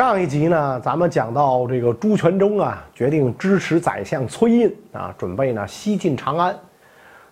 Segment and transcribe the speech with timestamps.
[0.00, 6.58] 上一集呢，咱们讲到这个朱全忠啊，决定支持宰相崔胤啊，准备呢西进长安。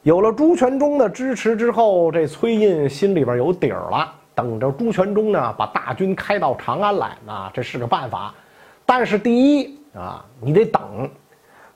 [0.02, 8.34] 有了朱全忠的支持之后，这崔胤心里边有底儿了，等着朱全忠呢把大军开到长安来啊，这是个办法。
[8.84, 11.08] 但是第一啊，你得等；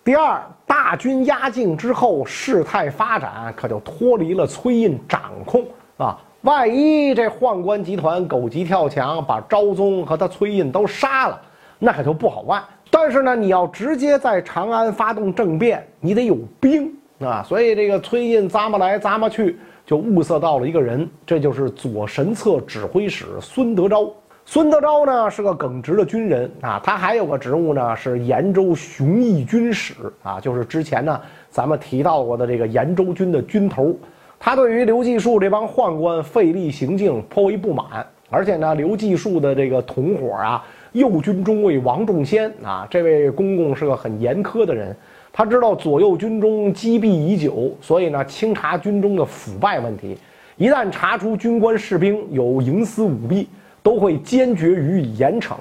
[0.05, 5.65] 第二，大军压境之后，事态发展可就脱离了崔胤掌控
[5.97, 6.19] 啊。
[6.43, 11.41] 万一这宦官集团狗急跳墙，把昭宗和他崔胤都杀了，
[11.79, 12.61] 那可就不好办。
[12.91, 17.45] 但是呢，你要直接在长安发动政变，你得有兵啊。
[17.47, 24.11] 所以这个崔胤咂摸来咂摸去，就物色到了一个人，这就是左神策指挥使孙德昭。
[24.45, 33.97] 孙德昭呢是个耿直的军人啊，他还有个职务呢是延州雄义军使啊，就是之前呢咱们提到过的这个延州军的军头。
[34.45, 44.97] 他对于刘继树这帮宦官费力行径颇为不满，而且呢，刘继树的这个同伙啊，右军中尉王仲先啊，这位公公是个很严苛的人。
[45.33, 50.19] 他知道左右军中积弊已久，所以呢，清查军中的腐败问题。
[50.57, 53.49] 一旦查出军官士兵有营私舞弊，
[53.81, 55.55] 都会坚决予以严惩，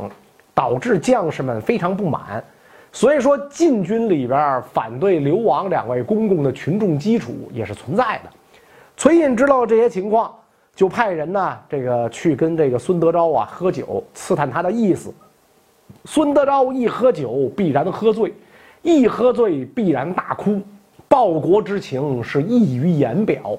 [0.55, 2.43] 导致将士们非常不满。
[2.91, 8.29] 所以说，禁军里边反对流亡两位公公的群众基础也是存在的。
[9.01, 10.31] 崔胤知道这些情况，
[10.75, 15.11] 就派人呢，这个去跟这个孙德昭啊喝酒，刺探他的意思。
[16.05, 18.31] 孙德昭一喝酒必然喝醉，
[18.83, 20.61] 一喝醉必然大哭，
[21.07, 23.57] 报国之情是溢于言表。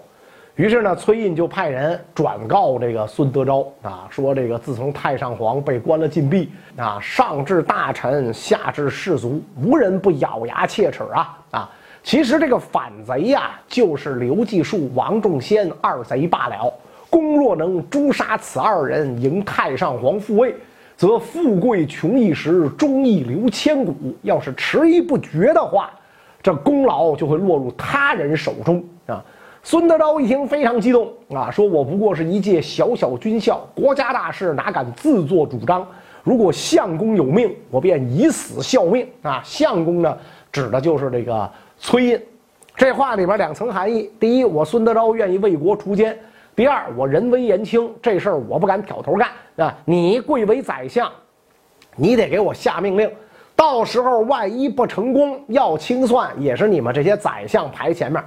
[0.55, 11.71] 于是呢，崔胤就派人转告这个孙德昭啊，说这个自从太上皇被关了禁闭啊，上至大臣，下至士卒，无人不咬牙切齿啊啊。
[12.03, 16.73] 其实这个反贼呀，就是刘继树、王仲先二贼罢了。
[17.09, 20.55] 公若能诛杀此二人，迎太上皇复位，
[20.97, 23.95] 则富贵穷一时，忠义留千古。
[24.23, 25.91] 要是迟疑不决的话，
[26.43, 29.25] 这功劳就会落入他人手中啊！
[29.63, 35.87] 孙德昭一听非常激动啊，说我不过是一介小小军校，国家大事哪敢自作主张？
[36.25, 39.41] 如果相公有命，我便以死效命啊！
[39.45, 40.19] 相公呢，
[40.51, 41.49] 指的就是这个。
[41.83, 42.23] 崔胤，
[42.77, 46.15] 这话里边两层含义：第一，我孙德昭愿意为国除奸；
[46.55, 49.77] 第二，我人微言轻，这事儿我不敢挑头干啊！
[49.85, 51.11] 你贵为宰相，
[51.97, 53.11] 你得给我下命令。
[53.57, 58.23] 到时候万一不成功，要清算也是你们这些宰相排前面。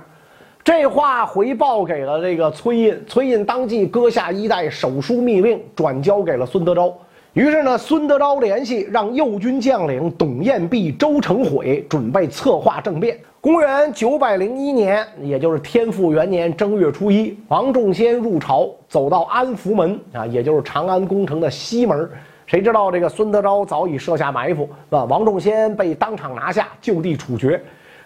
[0.61, 6.93] 这话回报给了这个崔胤，崔胤当即割下衣带，手书密令，转交给了孙德昭。
[7.35, 13.19] 于是呢，孙德昭联系让右军将领董彦弼、周成悔准备策划政变。
[13.41, 22.09] 公元九百零一年，也就是天复元年正月初一，王仲先入朝，走到安福门啊，也就是长安宫城的西门。
[22.45, 27.61] 谁知道这个孙德昭早已设下埋伏，啊，王仲先被当场拿下，就地处决。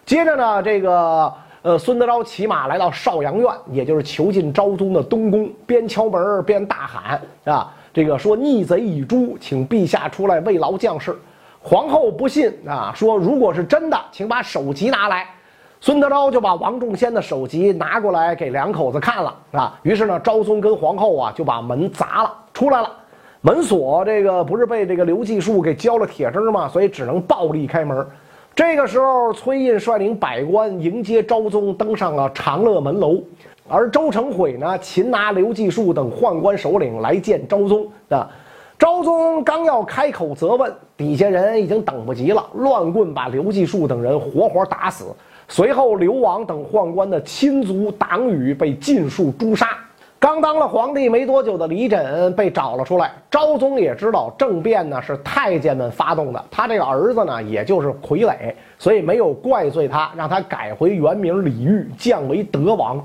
[0.08, 7.72] 接着呢，这个呃，孙德昭骑马来到少阳院，也就是囚禁昭宗的东宫，边敲门边大喊啊。
[7.94, 11.16] 这个说逆贼已诛，请陛下出来慰劳将士。
[11.62, 15.28] 皇后不信啊，说如果是真的，请把首级拿来。
[15.82, 19.80] 孙德昭就把王仲先的首级拿过来给两口子看了啊。
[19.84, 22.92] 于是呢，昭宗跟皇后啊就把门砸了，出来了。
[23.42, 26.68] 门锁这个不是被这个刘继树给浇了铁汁吗？
[26.68, 28.06] 所以只能暴力开门。
[28.54, 33.22] 这个时候，崔胤率领百官迎接昭宗登上了长乐门楼。
[33.70, 38.30] 而周成悔呢，擒拿刘继树等宦官首领来见昭宗啊。
[38.78, 45.06] 昭宗刚要开口责问，底下人已经等不及了，乱棍把刘继树等人活活打死。
[45.48, 49.68] 随后，刘王等宦官的亲族党羽被尽数诛杀。
[50.18, 53.12] 刚当了皇帝没多久的李枕被找了出来。
[53.32, 63.04] 昭宗也知道政变呢是太监们发动的，他这个儿子呢也就是傀儡，所以没有怪罪他，让他改回原名李煜，降为德王。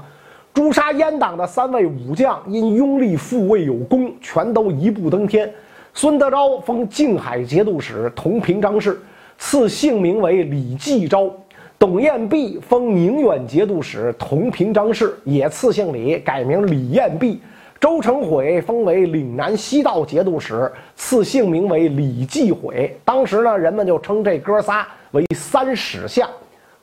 [0.54, 5.52] 诛杀阉党的三位武将，因拥立复位有功，全都一步登天。
[5.92, 8.96] 孙德昭封静海节度使，同平章事，
[9.36, 11.28] 赐姓名为李继昭；
[11.76, 17.40] 董彦弼封宁远节度使，同平章事，也赐姓李，改名李彦弼；
[17.80, 22.96] 周成悔封为岭南西道节度使，赐姓名为李继悔。
[23.04, 26.28] 当时呢，人们就称这哥仨为三使相。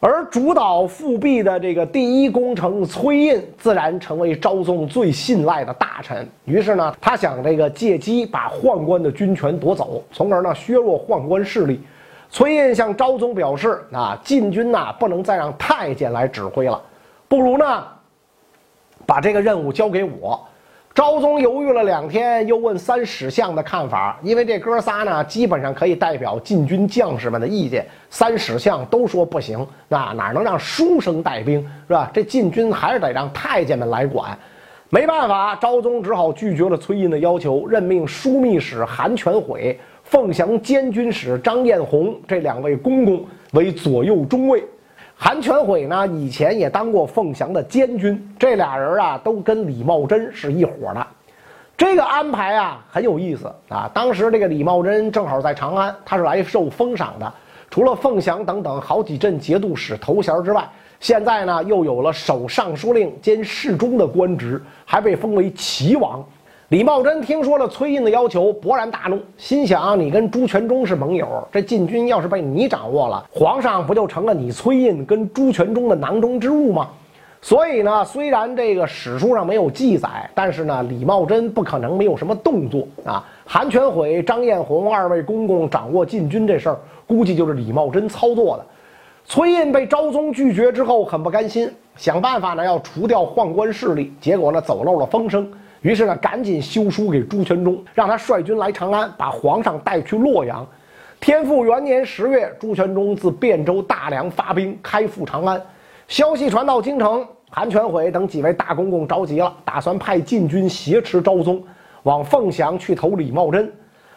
[0.04, 6.28] 而主导复辟的这个第一功臣崔胤，自然成为昭宗最信赖的大臣。
[6.46, 11.80] 于是呢，他想这个借机把宦官的军权夺走，从而呢削弱宦官势力。
[12.32, 16.82] 崔胤向昭宗表示：啊，禁军呐不能再让太监来指挥了，
[17.28, 17.84] 不如呢
[19.06, 20.44] 把这个任务交给我。
[20.94, 27.86] 昭宗犹豫了两天，又问三史相的看法，因为这哥仨呢，基本上可以代表禁军将士们的意见。
[28.10, 32.12] 三史相都说不行，那哪能让书生带兵是吧？
[32.14, 34.38] 这禁军还是得让太监们来管。
[34.90, 39.74] 没办法，昭宗只好拒绝了崔胤的要求，任命枢密使韩全诲、
[40.04, 44.62] 凤翔监军使张彦宏这两位公公为左右中尉。
[45.24, 51.08] 韩全诲呢，以前也当过凤翔的监军，这俩人啊，都跟李茂贞是一伙的。
[51.78, 53.88] 这个安排啊，很有意思啊。
[53.94, 57.34] 当时这个李茂贞正好在长安，他是来受封赏的。
[57.70, 60.68] 除了凤翔等等好几镇节度使头衔之外，
[61.00, 66.26] 现在呢，又有了守尚书令兼侍中的官职，还被封为齐王。
[66.72, 76.88] 李茂贞听说了崔胤的要求，勃然大怒，心想：你跟朱全忠是盟友，这禁军要是被你掌握了，皇上不就成了你崔胤跟朱全忠的囊中之物吗？
[77.42, 83.22] 所以呢，虽然这个史书上没有记载，但是呢，李茂贞不可能没有什么动作啊。
[83.46, 88.66] 韩全诲、张彦宏二位公公掌握禁军这事儿，估计就是李茂贞操作的。
[89.26, 95.52] 崔胤被昭宗拒绝之后，很不甘心，想办法呢要除掉宦官势力，结果呢走漏了风声。
[95.82, 100.66] 于是呢，赶紧修书给朱全忠，让他率军来长安，把皇上带去洛阳。
[101.20, 105.62] 天复元年十月，朱全忠自汴州大梁发兵，开赴长安。
[106.08, 111.64] 消息传到京城，韩全诲等几位大公公着急了，打算派禁军挟持昭宗，
[112.04, 113.72] 往凤翔去投李茂贞。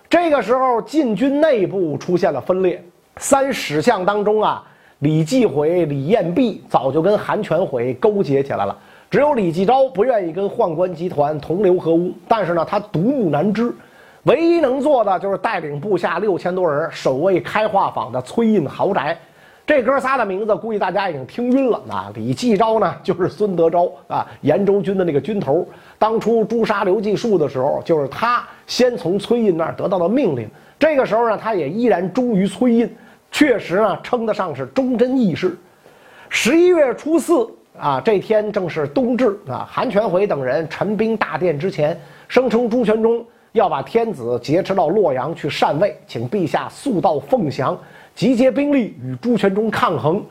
[0.08, 2.82] 这个时候，禁军内部出现了分裂。
[3.16, 4.62] 三史相当中啊，
[4.98, 8.76] 李继毁、李彦弼早就跟韩全诲勾结起来了。
[9.14, 13.72] 只有李继昭不愿意跟宦官集团同流合污，但是呢，他独木难支，
[14.24, 19.16] 唯一能做的就是带领部下六千多人守卫开化坊的崔胤豪宅。
[19.64, 22.10] 这哥仨的名字估计大家已经听晕了啊！
[22.12, 25.64] 李继昭呢，就是孙德昭啊，延州军的那个军头。
[25.96, 30.50] 当初诛杀刘继树的时候，就是他先从崔胤那儿得到的命令。
[30.76, 32.90] 这个时候呢，他也依然忠于崔胤，
[33.30, 35.56] 确实呢，称得上是忠贞义士。
[36.28, 37.48] 十一月初四。
[37.78, 39.66] 啊，这天正是冬至啊！
[39.68, 47.76] 韩全诲等人陈兵大殿之前，声称朱全忠要把天子劫持到洛阳去禅位，请陛下速到凤翔，
[48.14, 50.24] 集结兵力与朱全忠抗衡。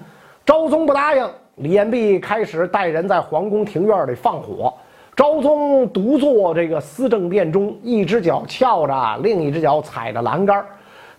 [0.45, 4.73] 昭宗不答应，李彦弼开始带人在皇宫庭院里放火。
[5.13, 10.65] 昭宗独坐这个思政殿中，一只脚翘着，另一只脚踩着栏杆，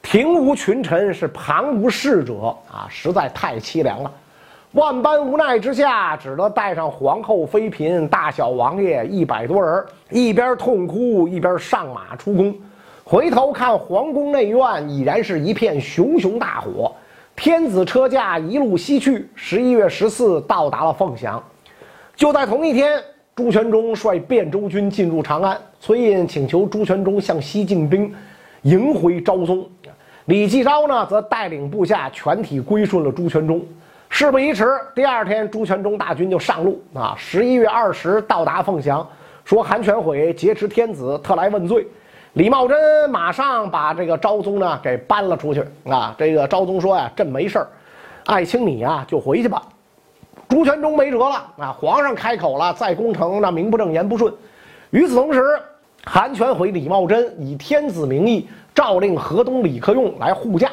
[0.00, 4.10] 庭无群臣，是旁无侍者啊，实在太凄凉了。
[4.74, 12.52] 万般无奈之下，只得带上皇后、妃嫔、大小王爷一百多人，一边痛哭一边上马出宫。
[13.04, 16.92] 回头看皇宫内院，已然是一片熊熊大火。
[17.36, 21.40] 天子车驾一路西去，十一月十四到达了凤翔。
[22.16, 23.00] 就在同一天，
[23.36, 28.12] 朱全忠率汴州军进入长安，崔胤请求朱全忠向西进兵，
[28.62, 29.64] 迎回昭宗。
[30.24, 33.62] 李继昭呢，则带领部下全体归顺了朱全忠。
[34.16, 37.16] 事不宜迟，第二天朱全忠大军就上路啊！
[37.18, 39.04] 十一月二十到达凤翔，
[39.44, 41.84] 说韩全诲劫持天子，特来问罪。
[42.34, 42.78] 李茂贞
[43.10, 46.14] 马上把这个昭宗呢给搬了出去啊！
[46.16, 47.66] 这个昭宗说呀：“朕没事儿，
[48.26, 49.60] 爱卿你呀就回去吧。”
[50.48, 51.76] 朱全忠没辙了啊！
[51.76, 54.32] 皇上开口了，在宫城那名不正言不顺。
[54.90, 55.58] 与此同时，
[56.04, 60.70] 韩全诲、李茂贞以天子名义诏令河东李克用来护驾。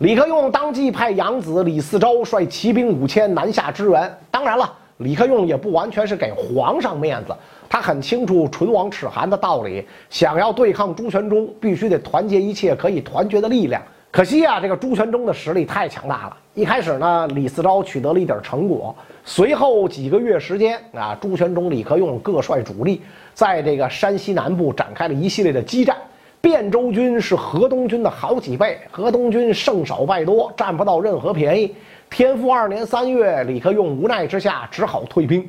[0.00, 4.10] 李克用当即派养子李嗣昭率骑兵五千南下支援。
[4.30, 7.36] 当然了，李克用也不完全是给皇上面子，
[7.68, 9.86] 他很清楚唇亡齿寒的道理。
[10.08, 13.82] 想要对抗朱全忠，必须得团结一切可以团结的力量。
[14.10, 16.36] 可惜啊，这个朱全忠的实力太强大了。
[16.54, 23.02] 一开始呢，李嗣昭取得了一点成果，随后几个月时间啊，朱全忠、李克用各率主力，
[23.34, 25.94] 在这个山西南部展开了一系列的激战。
[26.42, 31.74] 汴州军是河东军的好几倍，河东军胜少败多，占不到任何便宜。
[32.08, 35.48] 天复二年三月，李克用无奈之下只好退兵。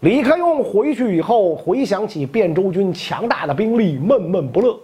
[0.00, 4.74] 李克用回去以后，回想起汴州军强大的兵力，闷闷不乐。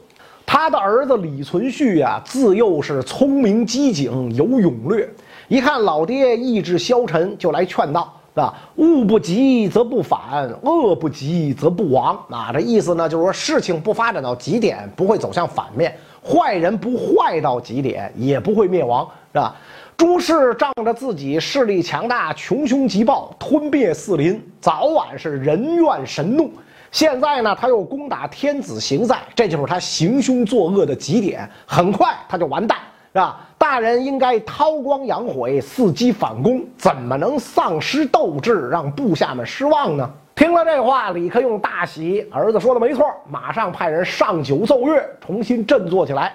[0.44, 5.08] 他的儿子李存勖呀，自幼是聪明机警，有勇略，
[5.48, 8.15] 一看老爹意志消沉，就来劝道。
[8.36, 12.14] 啊，物不急则不反，恶不急则不亡。
[12.28, 15.90] 啊，这意思呢，就是说事情不发展到极点，不会走向反面；
[16.22, 19.56] 坏人不坏到极点，也不会灭亡，是吧？
[19.96, 26.52] 朱氏仗着自己势力强大，穷凶极暴，吞灭四邻，早晚是人怨神怒。
[26.92, 31.48] 现在呢，他又攻打天子行在，这就是他行凶作恶的极点。
[31.64, 32.76] 很快他就完蛋。
[33.12, 33.40] 是吧？
[33.68, 40.08] 大人应该韬光养晦，伺机反攻，怎么能丧失斗志，让部下们失望呢？
[40.36, 46.32] 听了这话，李克用大喜，儿子说的没错，马上派人上酒奏乐，重新振作起来。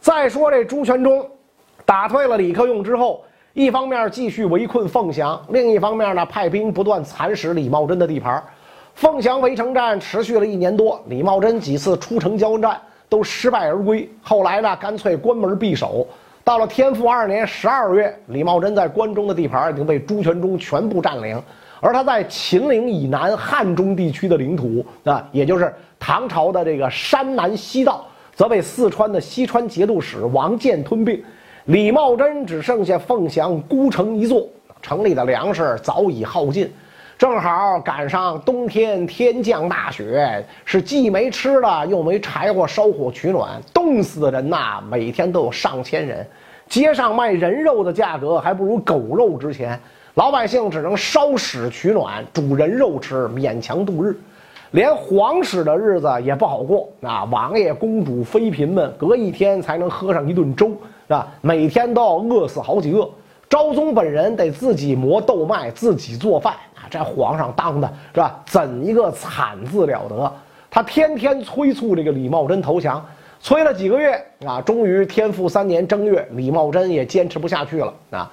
[0.00, 1.26] 再说这朱全忠
[1.86, 3.24] 打退了李克用之后，
[3.54, 8.44] 一方面继续围困凤翔，另一方面呢，派兵不断蚕食李茂贞的地盘。
[8.92, 14.06] 凤翔围城战持续了一年多，李茂贞几次出城交战都失败而归。
[14.20, 16.06] 后来呢，干脆关门闭守。
[16.44, 21.42] 到了天复二年十二月，李茂贞在关中的地盘已经被朱全忠全部占领，
[21.80, 31.24] 而他在秦岭以南汉中地区的领土啊，也就是唐朝的这个山南西道，则被四川的西川节度使王建吞并。
[31.64, 34.46] 李茂贞只剩下凤翔孤城一座，
[34.82, 36.70] 城里的粮食早已耗尽。
[37.16, 46.26] 正好赶上冬天，天降大雪，是既没吃的，又没柴火烧火取暖，冻死的人呐，每天都有上千人。
[46.68, 49.78] 街上卖人肉的价格还不如狗肉值钱，
[50.14, 54.18] 老百姓只能烧屎取暖，煮人肉吃，勉强度日。
[54.72, 57.22] 连皇室的日子也不好过啊！
[57.30, 60.66] 王爷、公主、妃嫔们隔一天才能喝上一顿粥，
[61.06, 61.28] 是吧？
[61.40, 63.08] 每天都要饿死好几个。
[63.48, 66.88] 昭宗本人得自己磨豆麦，自己做饭啊。
[66.90, 68.42] 这皇上当的是吧？
[68.46, 70.32] 怎一个惨字了得！
[70.70, 73.04] 他天天催促这个李茂贞投降，
[73.40, 78.30] 催了几个月啊，终于天复三年正月，李茂贞也坚持不下去了啊。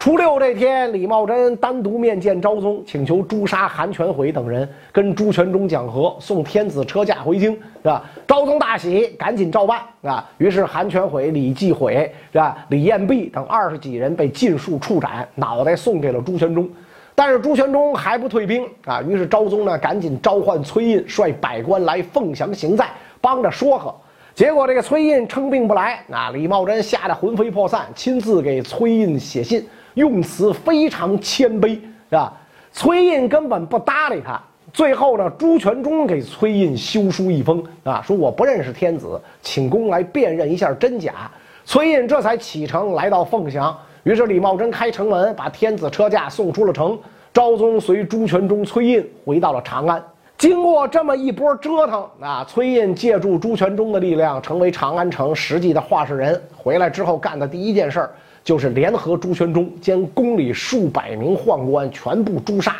[0.00, 8.02] 初六这天，李茂贞单独面见昭宗，请求诛杀韩全诲等人，跟朱全忠讲和，送天子车驾回京，是吧？
[8.26, 10.26] 昭宗大喜，赶紧照办啊。
[10.38, 12.64] 于是韩全诲、李继悔是吧？
[12.70, 16.66] 李彦弼等二十几人被尽数处斩，脑袋送给了朱全忠。
[17.14, 22.88] 但是朱全忠还不退兵啊，于是昭宗呢赶紧召唤崔胤，率百官来凤翔行在，
[23.20, 23.94] 帮着说和。
[24.34, 29.62] 结果这个崔胤称病不来，啊，李茂贞吓得魂飞魄散，亲自给崔胤写信，
[30.00, 31.74] 用词非常谦卑，
[32.08, 32.32] 是吧？
[32.72, 34.40] 崔胤根本不搭理他。
[34.72, 41.30] 最后呢，朱全忠给崔胤修书一封，啊，说我不认识天子，请公来辨认一下真假。
[41.64, 43.76] 崔胤这才启程来到凤翔。
[44.04, 46.98] 于是李茂贞开城门，把天子车驾送出了城。
[47.32, 50.02] 昭宗随朱全忠、崔胤回到了长安。
[50.38, 56.40] 经过这么一波折腾，啊，崔胤借助朱全忠的力量，成为长安城实际的话事人。
[56.56, 58.10] 回来之后干的第一件事儿，
[58.44, 62.76] 就是联合朱全忠，将宫里数百名宦官全部诛杀，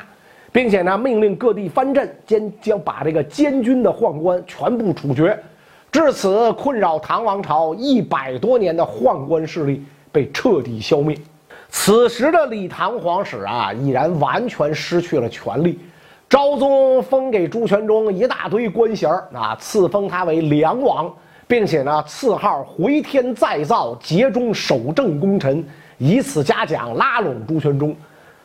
[0.52, 5.38] 并且呢，命令各地藩镇将将把这个监军的宦官全部处决。
[5.92, 9.84] 至此，困扰唐王朝一百多年的宦官势力。
[10.12, 11.16] 被彻底消灭。
[11.68, 15.78] 此时的李唐皇室啊，已然完全失去了权力。
[16.28, 21.14] 昭宗封给朱全忠一大堆官衔啊，赐封他为梁王，
[21.50, 25.66] 并且呢，赐号回天再造节中守正功臣，
[25.98, 27.92] 以此嘉奖拉拢朱全忠。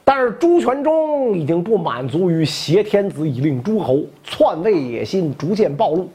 [0.03, 6.09] 但是朱全忠已经不满足于挟天子以令诸侯，篡位野心逐渐暴露。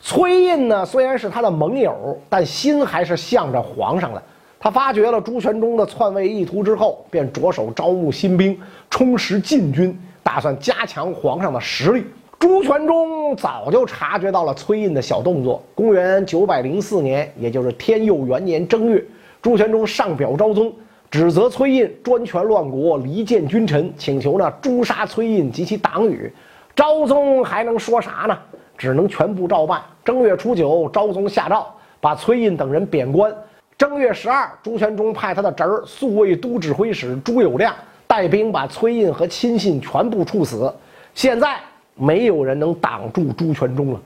[0.00, 4.22] 崔胤呢，虽然是他的盟友，但心还是向着皇上的。
[4.58, 12.02] 他发觉了朱全忠的篡位意图之后，便着手招募新兵，充实禁军，打算加强皇上的实力。
[12.38, 15.62] 朱全忠早就察觉到了崔胤的小动作。
[15.74, 19.04] 公元九百零四年，也就是天佑元年正月，
[19.40, 20.72] 朱全忠上表昭宗，
[21.10, 26.32] 指责崔胤专权乱国，离间君臣，请求呢诛杀崔胤及其党羽。
[26.76, 28.38] 昭宗还能说啥呢？
[28.78, 29.82] 只能全部照办。
[30.04, 31.66] 正月初九，昭宗下诏，
[32.00, 33.34] 把崔胤等人贬官。
[33.76, 37.72] 正月十二，朱全忠派他的侄儿宿卫都指挥使朱友谅
[38.06, 40.72] 带兵把崔胤和亲信全部处死。
[41.14, 41.56] 现在
[42.00, 44.00] 没有人能挡住朱全忠了，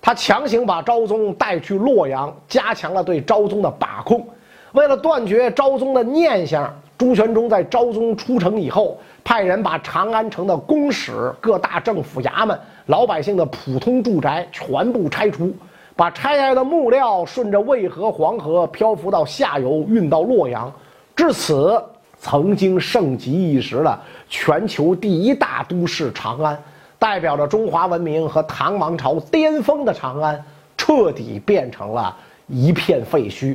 [0.00, 4.26] 他强行把昭宗带去洛阳，加强了对昭宗的把控。
[4.72, 15.52] 为了断绝昭宗的念想，朱全忠在昭宗出城以后，派人把长安城的宫室、各大政府衙门、老百姓的普通住宅全部拆除。
[15.96, 20.72] 把拆下来的木料顺着渭河、黄河漂浮到下游，运到洛阳。
[21.14, 21.80] 至此，
[22.18, 26.60] 曾经盛极一时的全球第一大都市长安，
[27.04, 30.42] 代表着中华文明和唐王朝巅峰的长安，
[30.74, 33.54] 彻底变成了一片废墟。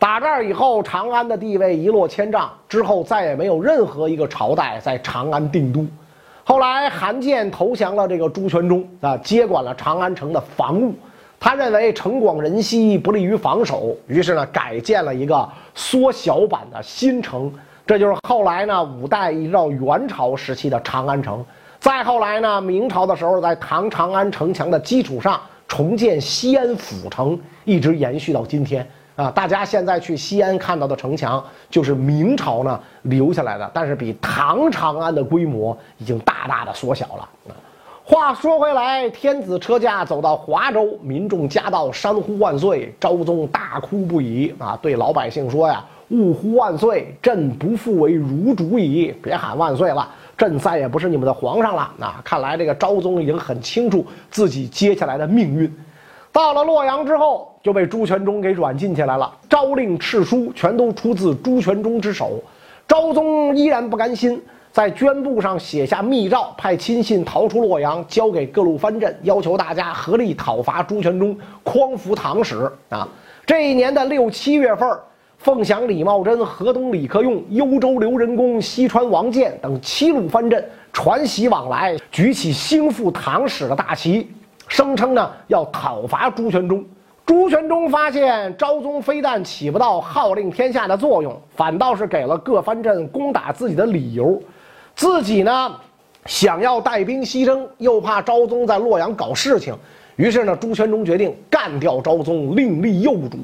[0.00, 2.50] 打这儿以后，长安的地位一落千丈。
[2.68, 5.86] 之后再也没有任何一个朝代在长安定都。
[6.42, 10.92] 后来，韩建投降了这个朱全忠啊，接管了长安城的防务。
[11.38, 17.48] 他认为城广人稀不利于防守，于是呢改建了一个缩小版的新城，
[17.86, 21.46] 这就是后来呢五代一直到元朝时期的长安城。
[21.80, 29.30] 再后来呢明朝的时候，在唐长安城墙的基础上重建西安府城，一直延续到今天啊。
[29.30, 37.28] 大家现在去西安看到的城墙，就是明朝呢留下来的，但是比唐长安的规模已经大大的缩小了。
[38.04, 44.78] 话说回来，天子车驾走到华州，民众夹道山呼万岁，昭宗大哭不已啊！
[44.80, 49.14] 对老百姓说呀：“勿呼万岁，朕不复为汝主矣！
[49.22, 50.08] 别喊万岁了，
[50.38, 55.70] 朕再也不是你们的皇上了。”啊，看来这个昭宗已经很清楚自己接下来的命运。
[56.32, 59.30] 到了洛阳之后，就被朱全忠给软禁起来了。
[59.50, 62.40] 诏令敕书全都出自朱全忠之手。
[62.86, 64.40] 昭宗依然不甘心。
[64.70, 72.70] 在绢布上写下密诏，派亲信逃出洛阳，交给各路藩镇，要求大家合力讨伐朱全忠，匡扶唐史。
[72.90, 73.08] 啊，
[73.44, 74.88] 这一年的六七月份，
[75.38, 84.28] 凤翔李茂贞、河东李克用、幽州刘仁恭、西川王建等七路藩镇传檄往来，举起兴复唐史的大旗，
[84.66, 86.84] 声称呢要讨伐朱全忠。
[87.24, 94.42] 朱全忠发现昭宗非但起不到号令天下的作用，反倒是给了各藩镇攻打自己的理由。
[94.96, 95.72] 自己呢，
[96.26, 99.72] 想要带兵西征，又怕昭宗在洛阳搞事情，
[100.16, 103.38] 于是呢，朱全忠决定干掉昭宗，另立幼主。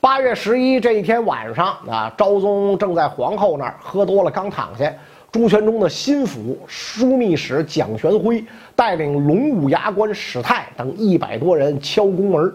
[0.00, 4.92] 八月十一这一天晚上啊，昭宗正在皇后那儿喝多了，刚躺下，
[5.32, 8.44] 朱全忠的心腹枢密使蒋玄辉
[8.76, 12.54] 带领龙武牙关史泰等一百多人敲宫门。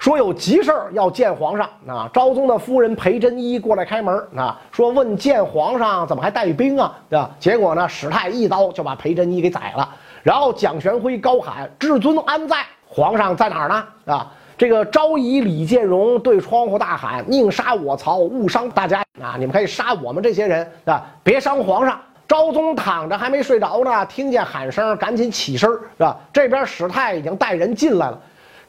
[0.00, 2.10] 说有急事儿要见皇上啊！
[2.12, 6.92] 昭宗的夫人裴真一过来开门啊，说问见皇上怎么还带兵啊？
[7.08, 7.30] 对吧？
[7.38, 9.88] 结果呢，史泰一刀就把裴真一给宰了。
[10.24, 12.56] 然后蒋玄辉高喊：“至尊安在？
[12.88, 14.32] 皇上在哪儿呢？”啊！
[14.58, 19.36] 这个昭仪、李建荣对窗户大喊：“宁杀我曹，勿伤大家啊！
[19.38, 26.16] 你们可以杀我们这些人啊，别伤皇上。”昭宗躺着还没睡着呢，听见喊声，赶紧起身是吧？
[26.32, 28.18] 这边史泰已经带人进来了。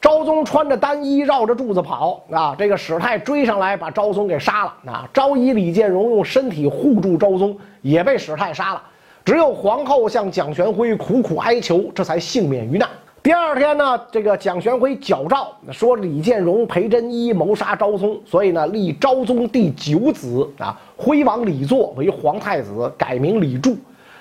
[0.02, 2.54] 昭宗穿着单衣绕着柱子跑啊！
[2.58, 5.08] 这个史泰追上来把昭宗给杀了啊！
[5.14, 8.82] 昭仪、李建荣用身体护住昭宗，也被史泰杀了。
[9.24, 12.86] 只有皇后向蒋玄辉苦苦哀求，这才幸免于难。
[13.24, 23.74] 第二天呢，这个蒋玄辉矫诏说李建荣、裴真一谋杀昭宗，所以呢立昭宗第九子啊，徽王李祚为皇太子，改名李柱。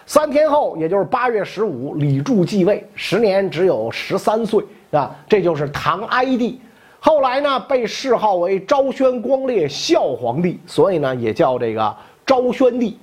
[0.05, 4.63] 三天后，也就是八月十五，李柱继位，时年只有十三岁。
[4.91, 6.61] 啊，这就是唐哀帝，
[7.01, 11.93] 后来呢被谥号为昭宣光烈孝皇帝，所以呢也叫这个
[12.25, 12.97] 昭宣帝。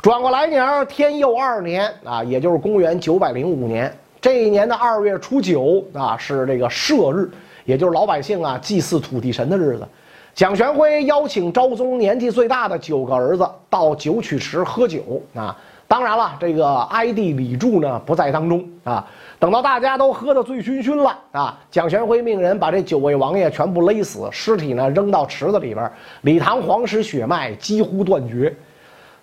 [0.00, 7.30] 转过来年天佑二年啊，也就是公元九百零五年，这一年的二月初九啊是这个社日，
[7.64, 9.86] 也就是老百姓啊祭祀土地神的日子。
[10.34, 19.06] 蒋玄辉邀请昭宗年纪最大的九个儿子到九曲池喝酒啊，当然了，这个哀帝李柱呢不在当中啊。
[19.40, 25.90] 等到大家都喝得醉醺醺了啊，蒋玄辉命人把这九位王爷全部勒死，尸体呢扔到池子里边，
[26.22, 28.52] 李唐皇室血脉几乎断绝。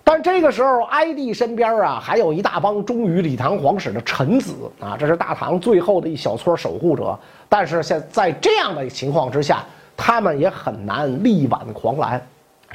[0.08, 7.18] 但这个时候，哀帝身边啊还有一大帮忠于李唐皇室的臣子啊，这是大唐最后的一小撮守护者。
[7.48, 9.64] 但是现在这样的情况之下，
[9.96, 12.24] 他们也很难力挽狂澜。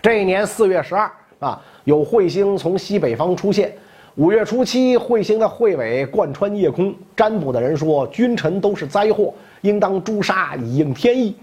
[0.02, 3.74] 这一年四月十二啊，有彗星从西北方出现。
[4.15, 6.94] 五月初七，彗星的彗尾贯穿夜空。
[7.15, 11.34] 占卜的人说，君臣都是灾祸，应当诛杀以应天意。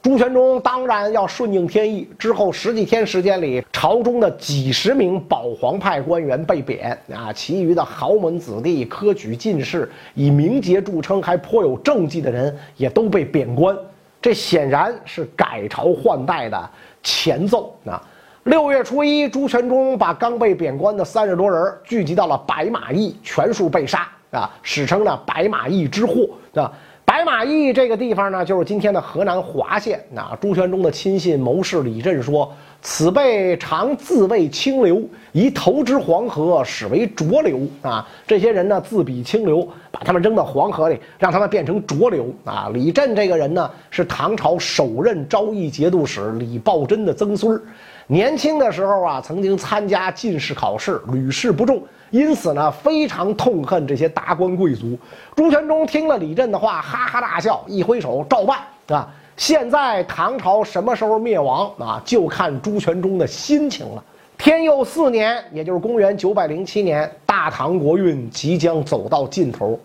[0.00, 2.08] 朱全忠当然要顺应天意。
[2.18, 13.76] 之后十几天时间里，朝中的几十名保皇派官员被贬啊，其余的豪门子弟、科举进士、以名节著称还颇有政绩的人也都被贬官。
[14.22, 16.70] 这显然是改朝换代的
[17.02, 18.02] 前奏啊。
[18.44, 24.50] 六月初一，朱全忠把刚被贬官的三十多人聚集到了白马驿，全数被杀啊！
[24.62, 26.72] 史称呢“白马驿之祸”啊。
[27.08, 29.98] 白马驿这个地方呢，就是今天的河南滑县。
[30.14, 42.26] 啊，朱全忠的亲信谋士李振说：“此辈常自谓清流，宜投之黄河，使为浊流。”啊，这些人呢自比清流，把他们扔到黄河里，让他们变成浊流。
[42.44, 47.58] 啊，李振这个人呢，是唐朝首任昭义节度使李抱真的曾孙。
[48.06, 54.98] 年轻的时候啊，曾经参加进士考试，屡试不中，因此呢，非常痛恨这些达官贵族。
[55.36, 59.08] 朱全忠听了李振的话，哈哈大笑，一挥手，照办啊！
[59.36, 62.02] 现在唐朝什么时候灭亡啊？
[62.04, 64.02] 就看朱全忠的心情了。
[64.36, 69.78] 天佑四年，也就是公元九百零七年，大唐国运即将走到尽头。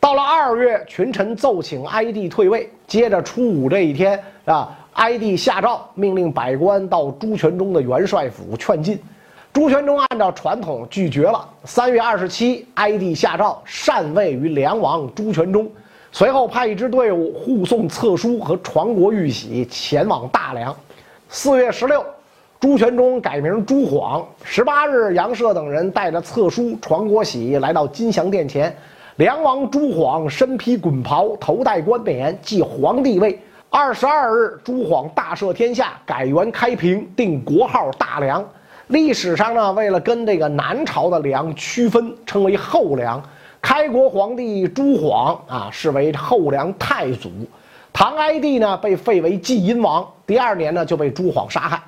[0.00, 4.76] 到了二月，群臣奏请哀帝退位，接着初五这一天啊。
[4.94, 8.98] 哀帝下诏命令百官到朱全忠的元帅府劝进，
[9.52, 11.48] 朱全忠按照传统拒绝了。
[11.64, 15.68] 三月二十七，哀帝下诏禅位于梁王朱全忠，
[16.12, 20.74] 随后派一支队伍护送册书和传国玉玺前往大梁。
[21.28, 22.04] 四月十六，
[22.60, 24.24] 朱全忠改名朱晃。
[24.44, 28.74] 十八日，杨涉等人带着册书、传国玺来到金祥殿前。
[29.16, 33.36] 梁王朱晃身披滚袍，头戴冠冕，即皇帝位。
[33.68, 38.44] 二十二日，朱晃大赦天下，改元开平，定国号大梁。
[38.90, 43.22] 历史上呢，为了跟这个南朝的梁区分，称为后梁。
[43.62, 47.30] 开国皇帝朱晃啊，是为后梁太祖。
[47.92, 50.04] 唐哀帝呢，被废为晋阴王。
[50.26, 51.80] 第二年呢，就被朱晃杀害。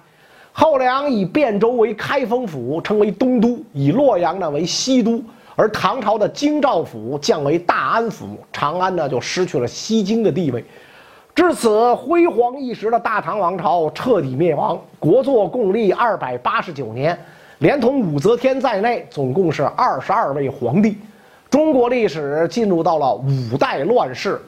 [0.53, 5.21] 后梁以汴州为开封府，称为东都；以洛阳呢为西都。
[5.57, 10.65] 而唐朝的京兆府降为大安府，长安呢就失去了西京的地位。
[11.35, 17.19] 至此，辉煌一时的大唐王朝彻底灭亡，国祚共历二百八十九年，
[17.59, 20.99] 连同武则天在内，总共是二十二位皇帝。
[21.49, 24.39] 中国历史进入到了五代乱世，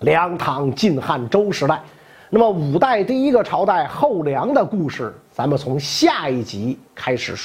[0.00, 1.80] 梁、唐、晋、汉、周时代。
[2.28, 7.32] 那么，五代第一个朝代后梁的故事，咱们从下一集开始说。